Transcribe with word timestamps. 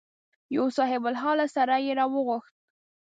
یو 0.55 0.65
صاحب 0.77 1.01
الحاله 1.11 1.45
سړی 1.55 1.79
یې 1.87 1.93
راوغوښت. 1.99 2.53